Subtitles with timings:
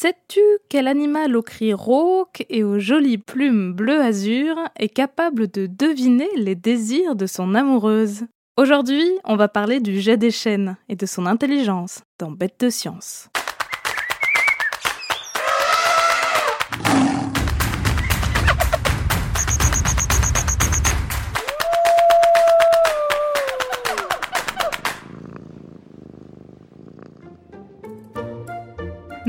[0.00, 5.66] Sais-tu quel animal au cri rauque et aux jolies plumes bleu azur est capable de
[5.66, 8.22] deviner les désirs de son amoureuse?
[8.56, 12.70] Aujourd'hui, on va parler du jet des chênes et de son intelligence dans Bête de
[12.70, 13.28] science.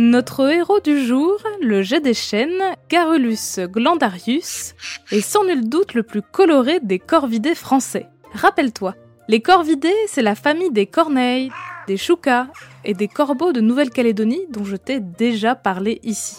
[0.10, 4.74] Notre héros du jour, le jet des chênes, Garulus glandarius,
[5.12, 8.08] est sans nul doute le plus coloré des corvidés français.
[8.34, 8.96] Rappelle-toi,
[9.28, 11.52] les corvidés, c'est la famille des corneilles,
[11.86, 12.48] des choucas
[12.84, 16.38] et des corbeaux de Nouvelle-Calédonie dont je t'ai déjà parlé ici.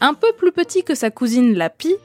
[0.00, 1.96] Un peu plus petit que sa cousine la pie,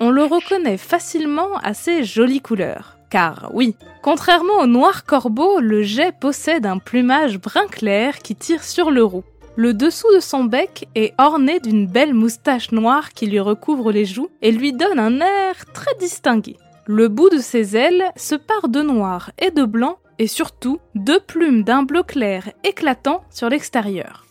[0.00, 2.96] on le reconnaît facilement à ses jolies couleurs.
[3.10, 8.64] Car oui, contrairement au noir corbeau, le jet possède un plumage brun clair qui tire
[8.64, 9.24] sur le roux.
[9.56, 14.04] Le dessous de son bec est orné d'une belle moustache noire qui lui recouvre les
[14.04, 16.56] joues et lui donne un air très distingué.
[16.86, 21.20] Le bout de ses ailes se part de noir et de blanc et surtout deux
[21.20, 24.26] plumes d'un bleu clair éclatant sur l'extérieur.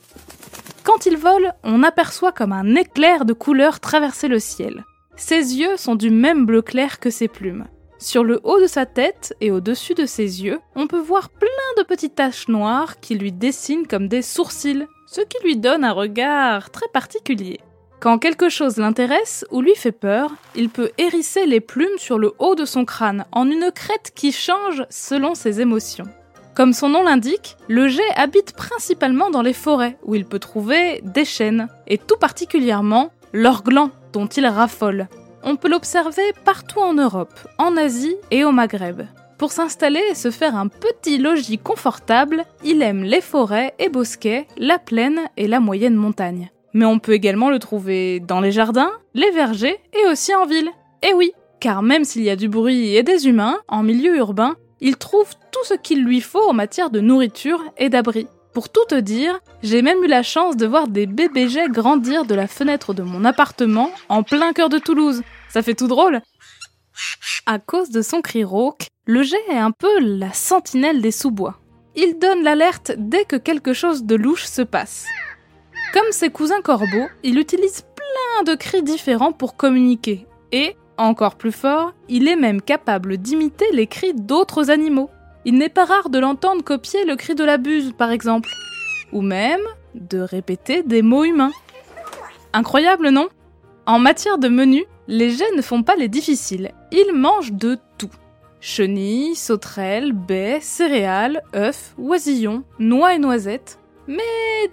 [0.84, 4.84] Quand il vole, on aperçoit comme un éclair de couleur traverser le ciel.
[5.16, 7.66] Ses yeux sont du même bleu clair que ses plumes.
[8.04, 11.48] Sur le haut de sa tête et au-dessus de ses yeux, on peut voir plein
[11.78, 15.94] de petites taches noires qui lui dessinent comme des sourcils, ce qui lui donne un
[15.94, 17.62] regard très particulier.
[18.02, 22.34] Quand quelque chose l'intéresse ou lui fait peur, il peut hérisser les plumes sur le
[22.40, 26.10] haut de son crâne en une crête qui change selon ses émotions.
[26.56, 31.00] Comme son nom l'indique, le jet habite principalement dans les forêts où il peut trouver
[31.06, 35.08] des chênes, et tout particulièrement leurs glands dont il raffole
[35.44, 39.04] on peut l'observer partout en Europe, en Asie et au Maghreb.
[39.38, 44.48] Pour s'installer et se faire un petit logis confortable, il aime les forêts et bosquets,
[44.58, 46.50] la plaine et la moyenne montagne.
[46.74, 50.70] Mais on peut également le trouver dans les jardins, les vergers et aussi en ville.
[51.02, 54.56] Et oui, car même s'il y a du bruit et des humains, en milieu urbain,
[54.82, 58.28] il trouve tout ce qu'il lui faut en matière de nourriture et d'abri.
[58.54, 62.26] Pour tout te dire, j'ai même eu la chance de voir des bébés jets grandir
[62.26, 65.24] de la fenêtre de mon appartement en plein cœur de Toulouse.
[65.50, 66.22] Ça fait tout drôle.
[67.48, 71.60] À cause de son cri rauque, le jet est un peu la sentinelle des sous-bois.
[71.96, 75.06] Il donne l'alerte dès que quelque chose de louche se passe.
[75.92, 80.28] Comme ses cousins corbeaux, il utilise plein de cris différents pour communiquer.
[80.52, 85.10] Et, encore plus fort, il est même capable d'imiter les cris d'autres animaux.
[85.46, 88.50] Il n'est pas rare de l'entendre copier le cri de la buse, par exemple,
[89.12, 89.62] ou même
[89.96, 91.52] de répéter des mots humains.
[92.54, 93.28] Incroyable, non?
[93.86, 98.10] En matière de menu, les jets ne font pas les difficiles, ils mangent de tout.
[98.62, 103.80] Chenilles, sauterelles, baies, céréales, œufs, oisillons, noix et noisettes.
[104.08, 104.22] Mais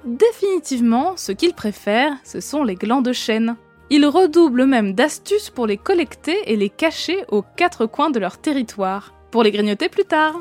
[0.04, 3.56] définitivement, ce qu'ils préfèrent, ce sont les glands de chêne.
[3.90, 8.38] Ils redoublent même d'astuces pour les collecter et les cacher aux quatre coins de leur
[8.38, 10.40] territoire, pour les grignoter plus tard.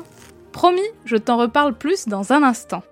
[0.60, 2.82] Promis, je t'en reparle plus dans un instant.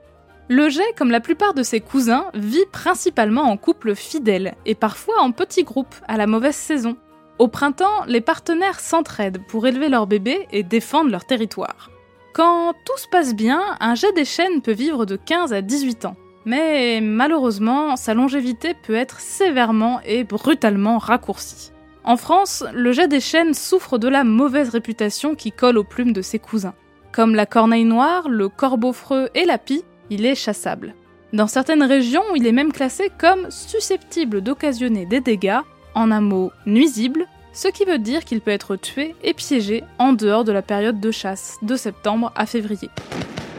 [0.48, 5.20] Le jet, comme la plupart de ses cousins, vit principalement en couple fidèle et parfois
[5.20, 6.96] en petits groupes à la mauvaise saison.
[7.38, 11.90] Au printemps, les partenaires s'entraident pour élever leurs bébés et défendre leur territoire.
[12.32, 16.06] Quand tout se passe bien, un jet des chênes peut vivre de 15 à 18
[16.06, 16.16] ans.
[16.46, 21.72] Mais malheureusement, sa longévité peut être sévèrement et brutalement raccourcie.
[22.02, 26.14] En France, le jet des chênes souffre de la mauvaise réputation qui colle aux plumes
[26.14, 26.72] de ses cousins.
[27.18, 30.94] Comme la corneille noire, le corbeau-freux et la pie, il est chassable.
[31.32, 35.58] Dans certaines régions, il est même classé comme susceptible d'occasionner des dégâts,
[35.96, 40.12] en un mot nuisible, ce qui veut dire qu'il peut être tué et piégé en
[40.12, 42.88] dehors de la période de chasse, de septembre à février.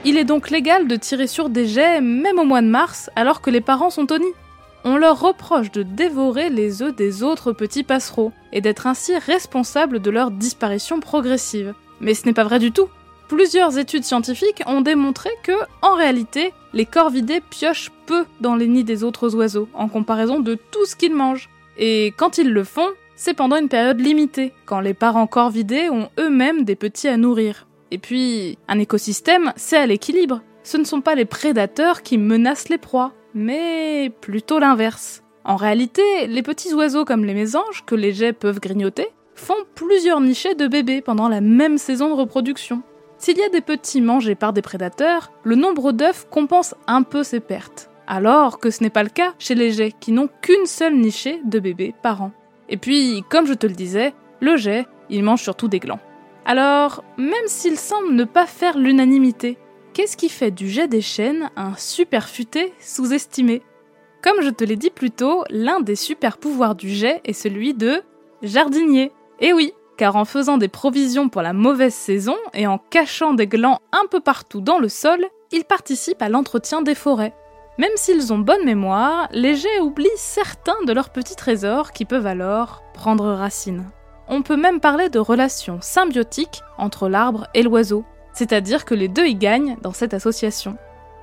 [0.05, 3.41] Il est donc légal de tirer sur des jets même au mois de mars alors
[3.41, 4.33] que les parents sont au nid.
[4.85, 9.99] On leur reproche de dévorer les œufs des autres petits passereaux et d'être ainsi responsable
[9.99, 11.73] de leur disparition progressive.
[11.99, 12.87] Mais ce n'est pas vrai du tout.
[13.29, 15.51] Plusieurs études scientifiques ont démontré que,
[15.83, 20.55] en réalité, les corvidés piochent peu dans les nids des autres oiseaux, en comparaison de
[20.55, 21.47] tout ce qu'ils mangent.
[21.77, 26.09] Et quand ils le font, c'est pendant une période limitée, quand les parents corvidés ont
[26.19, 27.67] eux-mêmes des petits à nourrir.
[27.91, 30.41] Et puis, un écosystème, c'est à l'équilibre.
[30.63, 35.21] Ce ne sont pas les prédateurs qui menacent les proies, mais plutôt l'inverse.
[35.43, 40.19] En réalité, les petits oiseaux comme les mésanges, que les jets peuvent grignoter, font plusieurs
[40.19, 42.81] nichés de bébés pendant la même saison de reproduction.
[43.19, 47.23] S'il y a des petits mangés par des prédateurs, le nombre d'œufs compense un peu
[47.23, 50.65] ces pertes, alors que ce n'est pas le cas chez les jets qui n'ont qu'une
[50.65, 52.31] seule nichée de bébés par an.
[52.69, 55.99] Et puis, comme je te le disais, le jet, il mange surtout des glands.
[56.45, 59.57] Alors, même s'il semble ne pas faire l'unanimité,
[59.93, 63.63] qu'est-ce qui fait du jet des chênes un super futé sous-estimé?
[64.23, 67.73] Comme je te l'ai dit plus tôt, l'un des super pouvoirs du jet est celui
[67.73, 68.01] de
[68.41, 69.11] jardinier.
[69.41, 73.47] Et oui, car en faisant des provisions pour la mauvaise saison et en cachant des
[73.47, 75.19] glands un peu partout dans le sol,
[75.51, 77.35] ils participent à l'entretien des forêts.
[77.77, 82.27] Même s'ils ont bonne mémoire, les jets oublient certains de leurs petits trésors qui peuvent
[82.27, 83.91] alors prendre racine.
[84.29, 89.25] On peut même parler de relations symbiotiques entre l'arbre et l'oiseau, c'est-à-dire que les deux
[89.25, 90.77] y gagnent dans cette association.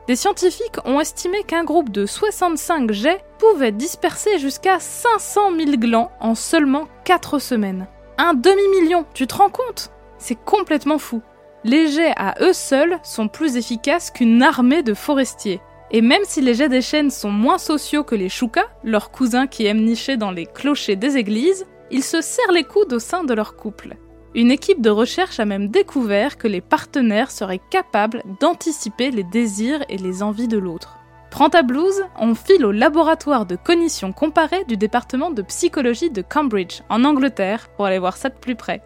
[0.06, 6.11] Des scientifiques ont estimé qu'un groupe de 65 jets pouvait disperser jusqu'à 500 000 glands
[6.20, 7.87] en seulement 4 semaines.
[8.18, 9.90] Un demi-million, tu te rends compte?
[10.16, 11.20] C'est complètement fou.
[11.64, 15.60] Les jets à eux seuls sont plus efficaces qu'une armée de forestiers.
[15.90, 19.46] Et même si les jets des chênes sont moins sociaux que les choukas, leurs cousins
[19.46, 23.22] qui aiment nicher dans les clochers des églises, ils se serrent les coudes au sein
[23.22, 23.96] de leur couple.
[24.34, 29.84] Une équipe de recherche a même découvert que les partenaires seraient capables d'anticiper les désirs
[29.90, 30.96] et les envies de l'autre.
[31.37, 36.23] Prends ta blouse, on file au laboratoire de cognition comparée du département de psychologie de
[36.23, 38.83] Cambridge, en Angleterre, pour aller voir ça de plus près.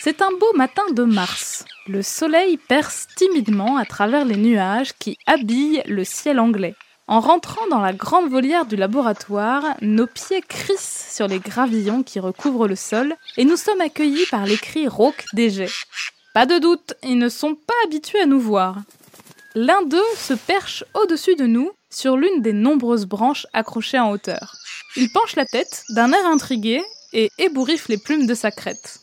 [0.00, 1.64] C'est un beau matin de mars.
[1.86, 6.74] Le soleil perce timidement à travers les nuages qui habillent le ciel anglais.
[7.08, 12.18] En rentrant dans la grande volière du laboratoire, nos pieds crissent sur les gravillons qui
[12.18, 15.70] recouvrent le sol et nous sommes accueillis par les cris rauques des jets.
[16.34, 18.78] Pas de doute, ils ne sont pas habitués à nous voir.
[19.54, 24.56] L'un d'eux se perche au-dessus de nous sur l'une des nombreuses branches accrochées en hauteur.
[24.96, 26.82] Il penche la tête d'un air intrigué
[27.12, 28.98] et ébouriffe les plumes de sa crête.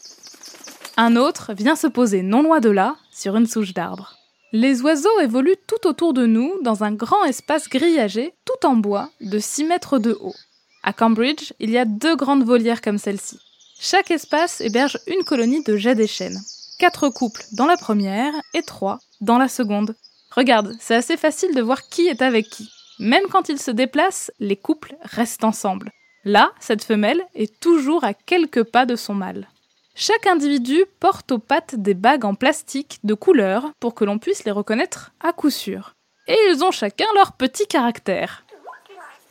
[0.97, 4.22] Un autre vient se poser non loin de là, sur une souche d'arbre.
[4.55, 9.09] Les oiseaux évoluent tout autour de nous dans un grand espace grillagé, tout en bois,
[9.19, 10.35] de 6 mètres de haut.
[10.83, 13.39] À Cambridge, il y a deux grandes volières comme celle-ci.
[13.79, 16.39] Chaque espace héberge une colonie de jets des chênes.
[16.77, 19.95] Quatre couples dans la première et trois dans la seconde.
[20.29, 22.69] Regarde, c'est assez facile de voir qui est avec qui.
[22.99, 25.91] Même quand ils se déplacent, les couples restent ensemble.
[26.25, 29.47] Là, cette femelle est toujours à quelques pas de son mâle.
[29.95, 34.43] Chaque individu porte aux pattes des bagues en plastique de couleur pour que l'on puisse
[34.43, 35.93] les reconnaître à coup sûr.
[36.27, 38.43] Et ils ont chacun leur petit caractère.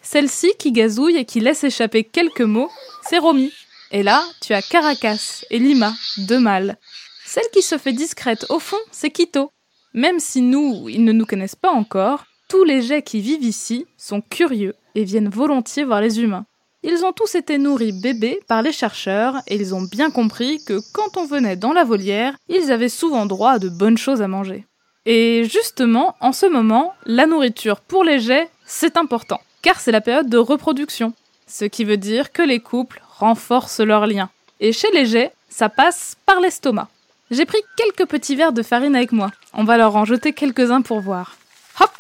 [0.03, 2.71] Celle-ci qui gazouille et qui laisse échapper quelques mots,
[3.03, 3.53] c'est Romy.
[3.91, 6.77] Et là, tu as Caracas et Lima, deux mâles.
[7.25, 9.51] Celle qui se fait discrète au fond, c'est Quito.
[9.95, 13.87] Même si nous, ils ne nous connaissent pas encore, tous les jets qui vivent ici
[13.97, 16.47] sont curieux et viennent volontiers voir les humains.
[16.85, 20.81] Ils ont tous été nourris bébés par les chercheurs et ils ont bien compris que
[20.93, 24.27] quand on venait dans la volière, ils avaient souvent droit à de bonnes choses à
[24.27, 24.67] manger.
[25.07, 30.01] Et justement, en ce moment, la nourriture pour les jets, c'est important, car c'est la
[30.01, 31.13] période de reproduction,
[31.47, 34.31] ce qui veut dire que les couples renforcent leurs liens.
[34.59, 36.89] Et chez les jets, ça passe par l'estomac.
[37.31, 39.31] J'ai pris quelques petits verres de farine avec moi.
[39.55, 41.37] On va leur en jeter quelques-uns pour voir.
[41.81, 41.93] Hop,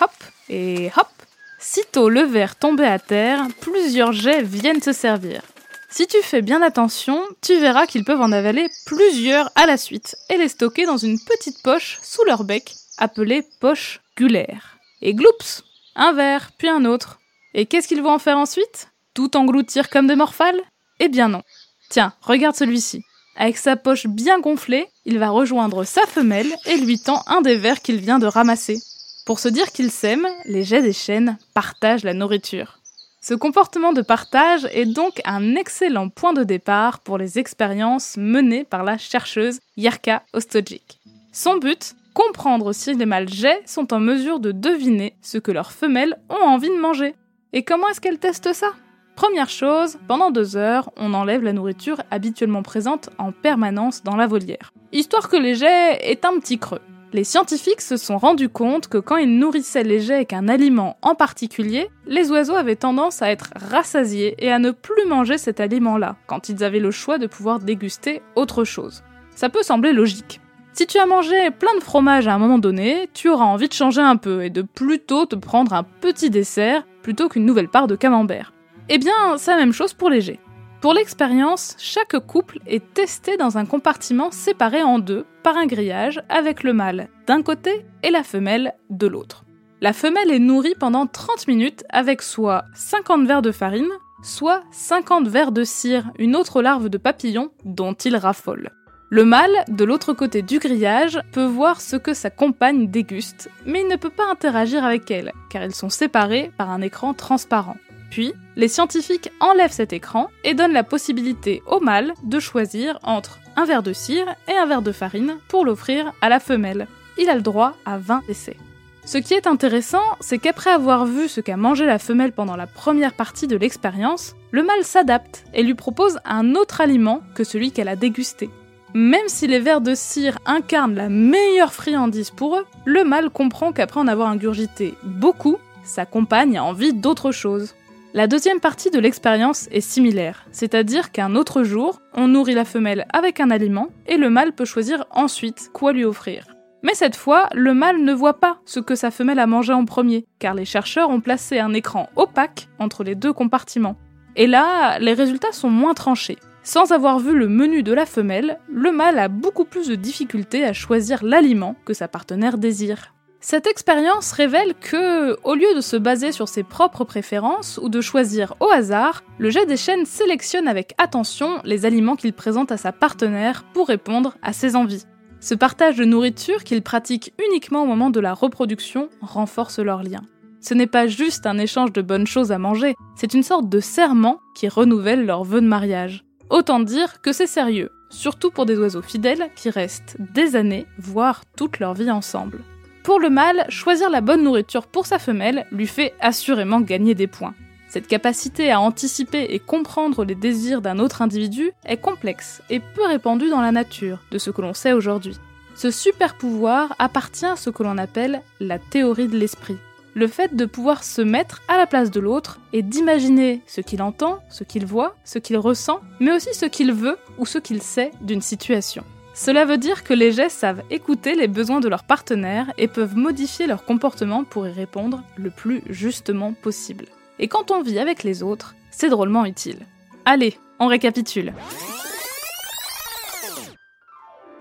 [0.00, 0.10] hop
[0.48, 1.15] et hop.
[1.58, 5.42] Sitôt le verre tombé à terre, plusieurs jets viennent se servir.
[5.88, 10.16] Si tu fais bien attention, tu verras qu'ils peuvent en avaler plusieurs à la suite
[10.28, 14.76] et les stocker dans une petite poche sous leur bec, appelée poche gulaire.
[15.00, 15.62] Et gloups
[15.94, 17.18] Un verre, puis un autre.
[17.54, 18.88] Et qu'est-ce qu'ils vont en faire ensuite?
[19.14, 20.60] Tout engloutir comme des morphales?
[21.00, 21.42] Eh bien non.
[21.88, 23.02] Tiens, regarde celui-ci.
[23.36, 27.56] Avec sa poche bien gonflée, il va rejoindre sa femelle et lui tend un des
[27.56, 28.78] verres qu'il vient de ramasser.
[29.26, 32.78] Pour se dire qu'ils s'aiment, les jets des chênes partagent la nourriture.
[33.20, 38.62] Ce comportement de partage est donc un excellent point de départ pour les expériences menées
[38.62, 41.00] par la chercheuse Yerka Ostojic.
[41.32, 45.72] Son but comprendre si les mâles jets sont en mesure de deviner ce que leurs
[45.72, 47.16] femelles ont envie de manger.
[47.52, 48.70] Et comment est-ce qu'elle teste ça?
[49.16, 54.28] Première chose, pendant deux heures, on enlève la nourriture habituellement présente en permanence dans la
[54.28, 56.80] volière, histoire que les jets aient un petit creux.
[57.16, 60.98] Les scientifiques se sont rendus compte que quand ils nourrissaient les jets avec un aliment
[61.00, 65.58] en particulier, les oiseaux avaient tendance à être rassasiés et à ne plus manger cet
[65.58, 69.02] aliment-là, quand ils avaient le choix de pouvoir déguster autre chose.
[69.34, 70.42] Ça peut sembler logique.
[70.74, 73.72] Si tu as mangé plein de fromage à un moment donné, tu auras envie de
[73.72, 77.86] changer un peu et de plutôt te prendre un petit dessert plutôt qu'une nouvelle part
[77.86, 78.52] de camembert.
[78.90, 80.40] Eh bien, c'est la même chose pour les jets.
[80.80, 86.22] Pour l'expérience, chaque couple est testé dans un compartiment séparé en deux par un grillage
[86.28, 89.44] avec le mâle d'un côté et la femelle de l'autre.
[89.80, 93.88] La femelle est nourrie pendant 30 minutes avec soit 50 verres de farine,
[94.22, 98.70] soit 50 verres de cire, une autre larve de papillon dont il raffole.
[99.08, 103.82] Le mâle, de l'autre côté du grillage, peut voir ce que sa compagne déguste, mais
[103.82, 107.76] il ne peut pas interagir avec elle, car ils sont séparés par un écran transparent.
[108.10, 113.38] Puis, les scientifiques enlèvent cet écran et donnent la possibilité au mâle de choisir entre
[113.56, 116.86] un verre de cire et un verre de farine pour l'offrir à la femelle.
[117.18, 118.56] Il a le droit à 20 essais.
[119.04, 122.66] Ce qui est intéressant, c'est qu'après avoir vu ce qu'a mangé la femelle pendant la
[122.66, 127.70] première partie de l'expérience, le mâle s'adapte et lui propose un autre aliment que celui
[127.70, 128.50] qu'elle a dégusté.
[128.94, 133.72] Même si les vers de cire incarnent la meilleure friandise pour eux, le mâle comprend
[133.72, 137.74] qu'après en avoir ingurgité beaucoup, sa compagne a envie d'autre chose.
[138.16, 143.04] La deuxième partie de l'expérience est similaire, c'est-à-dire qu'un autre jour, on nourrit la femelle
[143.12, 146.46] avec un aliment et le mâle peut choisir ensuite quoi lui offrir.
[146.82, 149.84] Mais cette fois, le mâle ne voit pas ce que sa femelle a mangé en
[149.84, 153.96] premier, car les chercheurs ont placé un écran opaque entre les deux compartiments.
[154.34, 156.38] Et là, les résultats sont moins tranchés.
[156.62, 160.64] Sans avoir vu le menu de la femelle, le mâle a beaucoup plus de difficultés
[160.64, 163.12] à choisir l'aliment que sa partenaire désire.
[163.48, 168.00] Cette expérience révèle que, au lieu de se baser sur ses propres préférences ou de
[168.00, 172.76] choisir au hasard, le jet des chênes sélectionne avec attention les aliments qu'il présente à
[172.76, 175.04] sa partenaire pour répondre à ses envies.
[175.38, 180.22] Ce partage de nourriture qu'il pratique uniquement au moment de la reproduction renforce leur lien.
[180.60, 183.78] Ce n'est pas juste un échange de bonnes choses à manger, c'est une sorte de
[183.78, 186.24] serment qui renouvelle leur vœu de mariage.
[186.50, 191.44] Autant dire que c'est sérieux, surtout pour des oiseaux fidèles qui restent des années, voire
[191.56, 192.58] toute leur vie ensemble.
[193.06, 197.28] Pour le mâle, choisir la bonne nourriture pour sa femelle lui fait assurément gagner des
[197.28, 197.54] points.
[197.88, 203.06] Cette capacité à anticiper et comprendre les désirs d'un autre individu est complexe et peu
[203.06, 205.36] répandue dans la nature, de ce que l'on sait aujourd'hui.
[205.76, 209.78] Ce super pouvoir appartient à ce que l'on appelle la théorie de l'esprit
[210.16, 214.00] le fait de pouvoir se mettre à la place de l'autre et d'imaginer ce qu'il
[214.00, 217.82] entend, ce qu'il voit, ce qu'il ressent, mais aussi ce qu'il veut ou ce qu'il
[217.82, 219.04] sait d'une situation.
[219.38, 223.16] Cela veut dire que les gestes savent écouter les besoins de leur partenaire et peuvent
[223.16, 227.04] modifier leur comportement pour y répondre le plus justement possible.
[227.38, 229.80] Et quand on vit avec les autres, c'est drôlement utile.
[230.24, 231.52] Allez, on récapitule.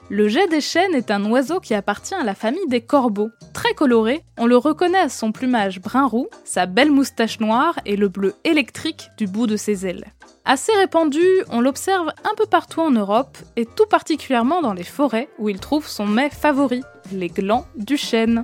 [0.10, 3.30] Le jet des chênes est un oiseau qui appartient à la famille des corbeaux.
[3.54, 8.10] Très coloré, on le reconnaît à son plumage brun-roux, sa belle moustache noire et le
[8.10, 10.06] bleu électrique du bout de ses ailes.
[10.48, 15.28] Assez répandu, on l'observe un peu partout en Europe et tout particulièrement dans les forêts
[15.40, 18.44] où il trouve son mets favori, les glands du chêne.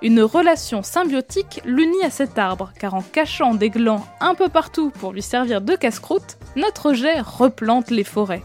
[0.00, 4.90] Une relation symbiotique l'unit à cet arbre, car en cachant des glands un peu partout
[4.98, 8.42] pour lui servir de casse-croûte, notre jet replante les forêts.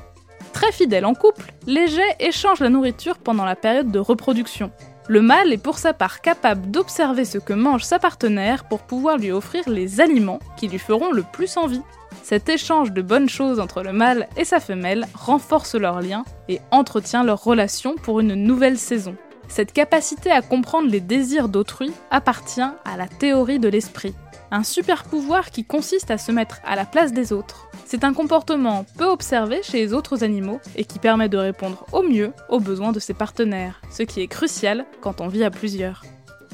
[0.52, 4.70] Très fidèle en couple, les jets échangent la nourriture pendant la période de reproduction.
[5.08, 9.18] Le mâle est pour sa part capable d'observer ce que mange sa partenaire pour pouvoir
[9.18, 11.82] lui offrir les aliments qui lui feront le plus envie.
[12.30, 16.60] Cet échange de bonnes choses entre le mâle et sa femelle renforce leur lien et
[16.72, 19.16] entretient leur relation pour une nouvelle saison.
[19.48, 24.14] Cette capacité à comprendre les désirs d'autrui appartient à la théorie de l'esprit,
[24.52, 27.70] un super pouvoir qui consiste à se mettre à la place des autres.
[27.86, 32.04] C'est un comportement peu observé chez les autres animaux et qui permet de répondre au
[32.04, 36.04] mieux aux besoins de ses partenaires, ce qui est crucial quand on vit à plusieurs.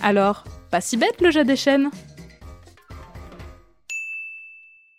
[0.04, 1.90] Alors, pas si bête le jet des chaînes